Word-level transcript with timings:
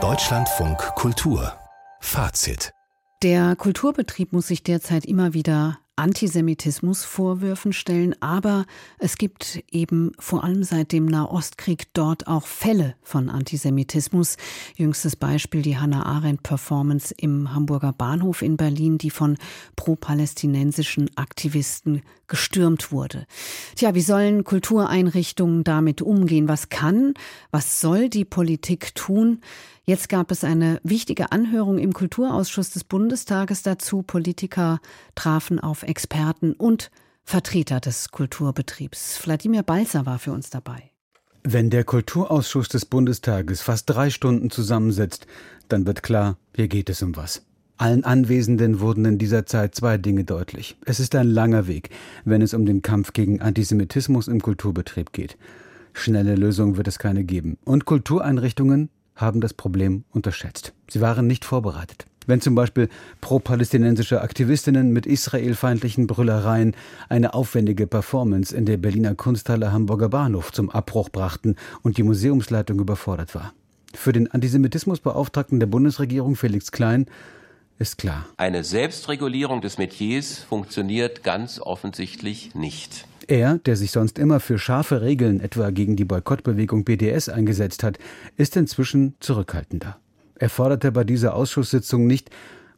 Deutschlandfunk 0.00 0.78
Kultur 0.94 1.52
Fazit 1.98 2.72
der 3.24 3.56
Kulturbetrieb 3.56 4.32
muss 4.32 4.46
sich 4.46 4.62
derzeit 4.62 5.04
immer 5.04 5.34
wieder 5.34 5.80
Antisemitismusvorwürfen 5.96 7.72
stellen, 7.72 8.14
aber 8.22 8.64
es 9.00 9.16
gibt 9.18 9.64
eben 9.72 10.12
vor 10.20 10.44
allem 10.44 10.62
seit 10.62 10.92
dem 10.92 11.06
Nahostkrieg 11.06 11.92
dort 11.94 12.28
auch 12.28 12.46
Fälle 12.46 12.94
von 13.02 13.28
Antisemitismus. 13.28 14.36
Jüngstes 14.76 15.16
Beispiel 15.16 15.62
die 15.62 15.78
Hannah 15.78 16.06
Arendt 16.06 16.44
Performance 16.44 17.12
im 17.18 17.52
Hamburger 17.52 17.92
Bahnhof 17.92 18.42
in 18.42 18.56
Berlin, 18.56 18.98
die 18.98 19.10
von 19.10 19.36
pro-palästinensischen 19.74 21.10
Aktivisten 21.16 22.02
gestürmt 22.28 22.92
wurde. 22.92 23.26
Tja, 23.74 23.94
wie 23.94 24.02
sollen 24.02 24.44
Kultureinrichtungen 24.44 25.64
damit 25.64 26.02
umgehen? 26.02 26.48
Was 26.48 26.68
kann, 26.68 27.14
was 27.50 27.80
soll 27.80 28.08
die 28.08 28.24
Politik 28.24 28.94
tun? 28.94 29.40
Jetzt 29.84 30.08
gab 30.08 30.30
es 30.30 30.44
eine 30.44 30.80
wichtige 30.84 31.32
Anhörung 31.32 31.78
im 31.78 31.94
Kulturausschuss 31.94 32.70
des 32.70 32.84
Bundestages 32.84 33.62
dazu. 33.62 34.02
Politiker 34.02 34.80
trafen 35.14 35.58
auf 35.58 35.82
Experten 35.82 36.52
und 36.52 36.90
Vertreter 37.24 37.80
des 37.80 38.10
Kulturbetriebs. 38.10 39.18
Wladimir 39.24 39.62
Balzer 39.62 40.06
war 40.06 40.18
für 40.18 40.32
uns 40.32 40.50
dabei. 40.50 40.90
Wenn 41.42 41.70
der 41.70 41.84
Kulturausschuss 41.84 42.68
des 42.68 42.84
Bundestages 42.84 43.62
fast 43.62 43.88
drei 43.88 44.10
Stunden 44.10 44.50
zusammensetzt, 44.50 45.26
dann 45.68 45.86
wird 45.86 46.02
klar, 46.02 46.36
hier 46.54 46.68
geht 46.68 46.90
es 46.90 47.00
um 47.00 47.16
was. 47.16 47.47
Allen 47.78 48.02
Anwesenden 48.02 48.80
wurden 48.80 49.04
in 49.04 49.18
dieser 49.18 49.46
Zeit 49.46 49.76
zwei 49.76 49.98
Dinge 49.98 50.24
deutlich. 50.24 50.76
Es 50.84 50.98
ist 50.98 51.14
ein 51.14 51.28
langer 51.28 51.68
Weg, 51.68 51.90
wenn 52.24 52.42
es 52.42 52.52
um 52.52 52.66
den 52.66 52.82
Kampf 52.82 53.12
gegen 53.12 53.40
Antisemitismus 53.40 54.26
im 54.26 54.40
Kulturbetrieb 54.42 55.12
geht. 55.12 55.36
Schnelle 55.92 56.34
Lösungen 56.34 56.76
wird 56.76 56.88
es 56.88 56.98
keine 56.98 57.22
geben. 57.22 57.56
Und 57.64 57.84
Kultureinrichtungen 57.84 58.88
haben 59.14 59.40
das 59.40 59.54
Problem 59.54 60.02
unterschätzt. 60.10 60.72
Sie 60.90 61.00
waren 61.00 61.28
nicht 61.28 61.44
vorbereitet. 61.44 62.06
Wenn 62.26 62.40
zum 62.40 62.56
Beispiel 62.56 62.88
pro-palästinensische 63.20 64.22
Aktivistinnen 64.22 64.92
mit 64.92 65.06
israelfeindlichen 65.06 66.08
Brüllereien 66.08 66.74
eine 67.08 67.32
aufwendige 67.32 67.86
Performance 67.86 68.54
in 68.54 68.66
der 68.66 68.76
Berliner 68.76 69.14
Kunsthalle 69.14 69.72
Hamburger 69.72 70.08
Bahnhof 70.08 70.52
zum 70.52 70.68
Abbruch 70.68 71.10
brachten 71.10 71.54
und 71.82 71.96
die 71.96 72.02
Museumsleitung 72.02 72.80
überfordert 72.80 73.36
war. 73.36 73.52
Für 73.94 74.12
den 74.12 74.30
Antisemitismusbeauftragten 74.30 75.60
der 75.60 75.68
Bundesregierung 75.68 76.34
Felix 76.34 76.72
Klein 76.72 77.06
ist 77.78 77.98
klar. 77.98 78.26
Eine 78.36 78.64
Selbstregulierung 78.64 79.60
des 79.60 79.78
Metiers 79.78 80.38
funktioniert 80.38 81.22
ganz 81.22 81.60
offensichtlich 81.60 82.54
nicht. 82.54 83.06
Er, 83.28 83.58
der 83.58 83.76
sich 83.76 83.90
sonst 83.90 84.18
immer 84.18 84.40
für 84.40 84.58
scharfe 84.58 85.02
Regeln, 85.02 85.40
etwa 85.40 85.70
gegen 85.70 85.96
die 85.96 86.04
Boykottbewegung 86.04 86.84
BDS 86.84 87.28
eingesetzt 87.28 87.82
hat, 87.82 87.98
ist 88.36 88.56
inzwischen 88.56 89.14
zurückhaltender. 89.20 89.98
Er 90.36 90.48
forderte 90.48 90.92
bei 90.92 91.04
dieser 91.04 91.34
Ausschusssitzung 91.34 92.06
nicht, 92.06 92.30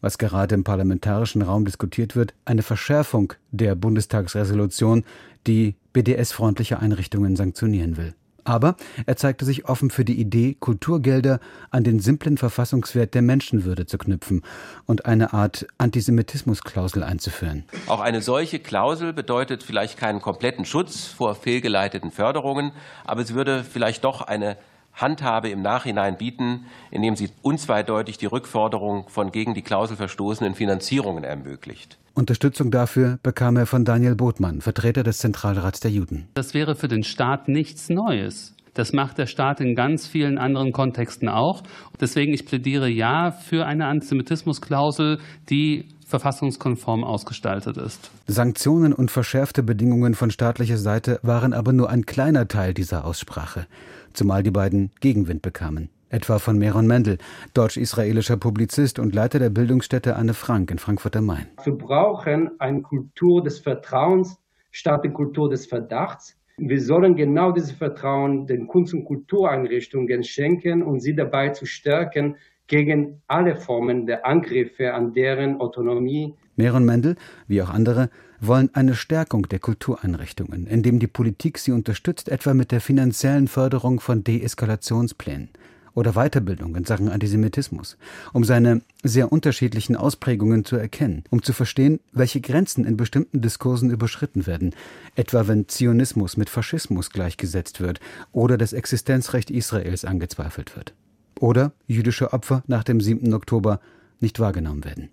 was 0.00 0.18
gerade 0.18 0.54
im 0.54 0.64
parlamentarischen 0.64 1.42
Raum 1.42 1.64
diskutiert 1.64 2.16
wird, 2.16 2.34
eine 2.44 2.62
Verschärfung 2.62 3.34
der 3.50 3.74
Bundestagsresolution, 3.74 5.04
die 5.46 5.74
BDS-freundliche 5.92 6.78
Einrichtungen 6.78 7.36
sanktionieren 7.36 7.96
will. 7.96 8.14
Aber 8.48 8.76
er 9.04 9.16
zeigte 9.16 9.44
sich 9.44 9.68
offen 9.68 9.90
für 9.90 10.06
die 10.06 10.18
Idee, 10.18 10.56
Kulturgelder 10.58 11.38
an 11.70 11.84
den 11.84 12.00
simplen 12.00 12.38
Verfassungswert 12.38 13.12
der 13.12 13.20
Menschenwürde 13.20 13.84
zu 13.84 13.98
knüpfen 13.98 14.42
und 14.86 15.04
eine 15.04 15.34
Art 15.34 15.66
Antisemitismusklausel 15.76 17.02
einzuführen. 17.02 17.64
Auch 17.88 18.00
eine 18.00 18.22
solche 18.22 18.58
Klausel 18.58 19.12
bedeutet 19.12 19.62
vielleicht 19.62 19.98
keinen 19.98 20.22
kompletten 20.22 20.64
Schutz 20.64 21.04
vor 21.04 21.34
fehlgeleiteten 21.34 22.10
Förderungen, 22.10 22.72
aber 23.04 23.22
sie 23.24 23.34
würde 23.34 23.64
vielleicht 23.64 24.04
doch 24.04 24.22
eine 24.22 24.56
Handhabe 24.98 25.48
im 25.48 25.62
Nachhinein 25.62 26.16
bieten, 26.16 26.66
indem 26.90 27.16
sie 27.16 27.30
unzweideutig 27.42 28.18
die 28.18 28.26
Rückforderung 28.26 29.08
von 29.08 29.30
gegen 29.30 29.54
die 29.54 29.62
Klausel 29.62 29.96
verstoßenen 29.96 30.54
Finanzierungen 30.54 31.24
ermöglicht. 31.24 31.98
Unterstützung 32.14 32.70
dafür 32.70 33.18
bekam 33.22 33.56
er 33.56 33.66
von 33.66 33.84
Daniel 33.84 34.16
Botmann, 34.16 34.60
Vertreter 34.60 35.04
des 35.04 35.18
Zentralrats 35.18 35.80
der 35.80 35.92
Juden. 35.92 36.28
Das 36.34 36.52
wäre 36.52 36.74
für 36.74 36.88
den 36.88 37.04
Staat 37.04 37.48
nichts 37.48 37.88
Neues. 37.88 38.54
Das 38.74 38.92
macht 38.92 39.18
der 39.18 39.26
Staat 39.26 39.60
in 39.60 39.74
ganz 39.74 40.06
vielen 40.06 40.38
anderen 40.38 40.72
Kontexten 40.72 41.28
auch. 41.28 41.62
Deswegen 42.00 42.32
ich 42.32 42.46
plädiere 42.46 42.88
ja 42.88 43.32
für 43.32 43.66
eine 43.66 43.86
Antisemitismusklausel, 43.86 45.18
die 45.50 45.86
verfassungskonform 46.08 47.04
ausgestaltet 47.04 47.76
ist. 47.76 48.10
Sanktionen 48.26 48.92
und 48.92 49.10
verschärfte 49.10 49.62
Bedingungen 49.62 50.14
von 50.14 50.30
staatlicher 50.30 50.78
Seite 50.78 51.20
waren 51.22 51.52
aber 51.52 51.72
nur 51.72 51.90
ein 51.90 52.06
kleiner 52.06 52.48
Teil 52.48 52.72
dieser 52.72 53.04
Aussprache, 53.04 53.66
zumal 54.14 54.42
die 54.42 54.50
beiden 54.50 54.90
Gegenwind 55.00 55.42
bekamen. 55.42 55.90
Etwa 56.08 56.38
von 56.38 56.56
Meron 56.56 56.86
Mendel, 56.86 57.18
deutsch-israelischer 57.52 58.38
Publizist 58.38 58.98
und 58.98 59.14
Leiter 59.14 59.38
der 59.38 59.50
Bildungsstätte 59.50 60.16
Anne 60.16 60.32
Frank 60.32 60.70
in 60.70 60.78
Frankfurt 60.78 61.14
am 61.16 61.26
Main. 61.26 61.46
Wir 61.62 61.74
brauchen 61.74 62.52
eine 62.58 62.80
Kultur 62.80 63.42
des 63.42 63.58
Vertrauens 63.58 64.38
statt 64.70 65.04
eine 65.04 65.12
Kultur 65.12 65.50
des 65.50 65.66
Verdachts. 65.66 66.36
Wir 66.56 66.80
sollen 66.80 67.14
genau 67.16 67.52
dieses 67.52 67.72
Vertrauen 67.72 68.46
den 68.46 68.66
Kunst- 68.66 68.94
und 68.94 69.04
Kultureinrichtungen 69.04 70.24
schenken 70.24 70.82
und 70.82 71.00
sie 71.00 71.14
dabei 71.14 71.50
zu 71.50 71.66
stärken, 71.66 72.36
gegen 72.68 73.22
alle 73.26 73.56
Formen 73.56 74.06
der 74.06 74.24
Angriffe 74.24 74.94
an 74.94 75.12
deren 75.12 75.60
Autonomie. 75.60 76.34
Meron 76.56 76.84
Mendel, 76.84 77.16
wie 77.46 77.62
auch 77.62 77.70
andere, 77.70 78.10
wollen 78.40 78.70
eine 78.74 78.94
Stärkung 78.94 79.48
der 79.48 79.58
Kultureinrichtungen, 79.58 80.66
indem 80.66 80.98
die 80.98 81.06
Politik 81.06 81.58
sie 81.58 81.72
unterstützt, 81.72 82.28
etwa 82.28 82.54
mit 82.54 82.70
der 82.70 82.80
finanziellen 82.80 83.48
Förderung 83.48 84.00
von 84.00 84.22
Deeskalationsplänen 84.22 85.48
oder 85.94 86.12
Weiterbildung 86.12 86.76
in 86.76 86.84
Sachen 86.84 87.08
Antisemitismus, 87.08 87.96
um 88.32 88.44
seine 88.44 88.82
sehr 89.02 89.32
unterschiedlichen 89.32 89.96
Ausprägungen 89.96 90.64
zu 90.64 90.76
erkennen, 90.76 91.24
um 91.30 91.42
zu 91.42 91.52
verstehen, 91.52 91.98
welche 92.12 92.40
Grenzen 92.40 92.84
in 92.84 92.96
bestimmten 92.96 93.40
Diskursen 93.40 93.90
überschritten 93.90 94.46
werden, 94.46 94.74
etwa 95.16 95.48
wenn 95.48 95.68
Zionismus 95.68 96.36
mit 96.36 96.50
Faschismus 96.50 97.10
gleichgesetzt 97.10 97.80
wird 97.80 97.98
oder 98.30 98.56
das 98.56 98.72
Existenzrecht 98.72 99.50
Israels 99.50 100.04
angezweifelt 100.04 100.76
wird 100.76 100.94
oder 101.40 101.72
jüdische 101.86 102.32
Opfer 102.32 102.62
nach 102.66 102.84
dem 102.84 103.00
7. 103.00 103.32
Oktober 103.34 103.80
nicht 104.20 104.40
wahrgenommen 104.40 104.84
werden. 104.84 105.10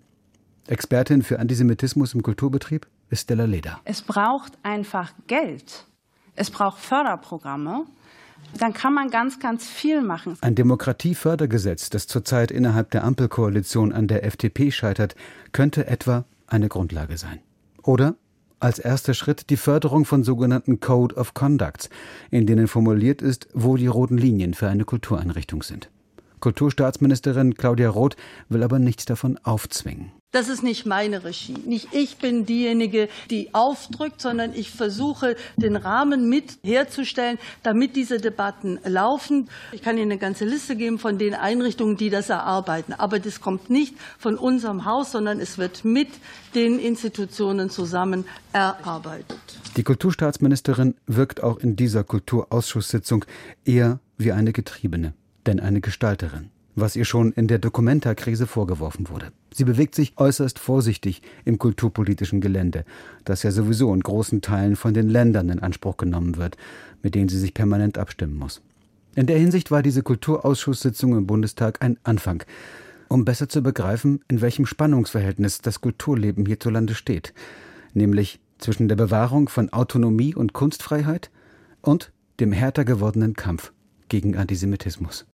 Expertin 0.66 1.22
für 1.22 1.38
Antisemitismus 1.38 2.14
im 2.14 2.22
Kulturbetrieb 2.22 2.86
ist 3.08 3.22
Stella 3.22 3.44
Leder. 3.44 3.80
Es 3.84 4.02
braucht 4.02 4.58
einfach 4.62 5.12
Geld. 5.26 5.86
Es 6.34 6.50
braucht 6.50 6.78
Förderprogramme. 6.78 7.84
Dann 8.58 8.72
kann 8.72 8.94
man 8.94 9.10
ganz, 9.10 9.40
ganz 9.40 9.66
viel 9.66 10.02
machen. 10.02 10.36
Ein 10.40 10.54
Demokratiefördergesetz, 10.54 11.90
das 11.90 12.06
zurzeit 12.06 12.50
innerhalb 12.50 12.90
der 12.90 13.04
Ampelkoalition 13.04 13.92
an 13.92 14.08
der 14.08 14.24
FDP 14.24 14.70
scheitert, 14.70 15.14
könnte 15.52 15.86
etwa 15.86 16.24
eine 16.46 16.68
Grundlage 16.68 17.16
sein. 17.16 17.40
Oder 17.82 18.16
als 18.58 18.78
erster 18.78 19.14
Schritt 19.14 19.50
die 19.50 19.56
Förderung 19.56 20.04
von 20.04 20.22
sogenannten 20.22 20.80
Code 20.80 21.14
of 21.16 21.34
Conducts, 21.34 21.90
in 22.30 22.46
denen 22.46 22.68
formuliert 22.68 23.22
ist, 23.22 23.48
wo 23.52 23.76
die 23.76 23.86
roten 23.86 24.16
Linien 24.16 24.54
für 24.54 24.68
eine 24.68 24.84
Kultureinrichtung 24.84 25.62
sind. 25.62 25.90
Kulturstaatsministerin 26.46 27.56
Claudia 27.56 27.90
Roth 27.90 28.14
will 28.48 28.62
aber 28.62 28.78
nichts 28.78 29.04
davon 29.04 29.36
aufzwingen. 29.42 30.12
Das 30.30 30.48
ist 30.48 30.62
nicht 30.62 30.86
meine 30.86 31.24
Regie. 31.24 31.56
Nicht 31.66 31.88
ich 31.90 32.18
bin 32.18 32.46
diejenige, 32.46 33.08
die 33.30 33.52
aufdrückt, 33.52 34.20
sondern 34.20 34.54
ich 34.54 34.70
versuche, 34.70 35.34
den 35.56 35.74
Rahmen 35.74 36.28
mit 36.28 36.58
herzustellen, 36.62 37.38
damit 37.64 37.96
diese 37.96 38.18
Debatten 38.18 38.78
laufen. 38.84 39.48
Ich 39.72 39.82
kann 39.82 39.98
Ihnen 39.98 40.12
eine 40.12 40.20
ganze 40.20 40.44
Liste 40.44 40.76
geben 40.76 41.00
von 41.00 41.18
den 41.18 41.34
Einrichtungen, 41.34 41.96
die 41.96 42.10
das 42.10 42.30
erarbeiten. 42.30 42.92
Aber 42.92 43.18
das 43.18 43.40
kommt 43.40 43.68
nicht 43.68 43.96
von 44.16 44.38
unserem 44.38 44.84
Haus, 44.84 45.10
sondern 45.10 45.40
es 45.40 45.58
wird 45.58 45.84
mit 45.84 46.10
den 46.54 46.78
Institutionen 46.78 47.70
zusammen 47.70 48.24
erarbeitet. 48.52 49.40
Die 49.76 49.82
Kulturstaatsministerin 49.82 50.94
wirkt 51.08 51.42
auch 51.42 51.58
in 51.58 51.74
dieser 51.74 52.04
Kulturausschusssitzung 52.04 53.24
eher 53.64 53.98
wie 54.16 54.30
eine 54.30 54.52
Getriebene 54.52 55.12
denn 55.46 55.60
eine 55.60 55.80
Gestalterin, 55.80 56.50
was 56.74 56.96
ihr 56.96 57.04
schon 57.04 57.32
in 57.32 57.48
der 57.48 57.58
Dokumenta-Krise 57.58 58.46
vorgeworfen 58.46 59.08
wurde. 59.08 59.32
Sie 59.54 59.64
bewegt 59.64 59.94
sich 59.94 60.14
äußerst 60.16 60.58
vorsichtig 60.58 61.22
im 61.44 61.58
kulturpolitischen 61.58 62.40
Gelände, 62.40 62.84
das 63.24 63.42
ja 63.42 63.50
sowieso 63.50 63.92
in 63.94 64.00
großen 64.00 64.42
Teilen 64.42 64.76
von 64.76 64.92
den 64.92 65.08
Ländern 65.08 65.48
in 65.48 65.60
Anspruch 65.60 65.96
genommen 65.96 66.36
wird, 66.36 66.56
mit 67.02 67.14
denen 67.14 67.28
sie 67.28 67.38
sich 67.38 67.54
permanent 67.54 67.98
abstimmen 67.98 68.36
muss. 68.36 68.60
In 69.14 69.26
der 69.26 69.38
Hinsicht 69.38 69.70
war 69.70 69.82
diese 69.82 70.02
Kulturausschusssitzung 70.02 71.16
im 71.16 71.26
Bundestag 71.26 71.82
ein 71.82 71.96
Anfang, 72.02 72.42
um 73.08 73.24
besser 73.24 73.48
zu 73.48 73.62
begreifen, 73.62 74.20
in 74.28 74.42
welchem 74.42 74.66
Spannungsverhältnis 74.66 75.62
das 75.62 75.80
Kulturleben 75.80 76.44
hierzulande 76.44 76.94
steht, 76.94 77.32
nämlich 77.94 78.40
zwischen 78.58 78.88
der 78.88 78.96
Bewahrung 78.96 79.48
von 79.48 79.72
Autonomie 79.72 80.34
und 80.34 80.52
Kunstfreiheit 80.52 81.30
und 81.80 82.12
dem 82.40 82.52
härter 82.52 82.84
gewordenen 82.84 83.34
Kampf 83.34 83.72
gegen 84.08 84.36
Antisemitismus. 84.36 85.26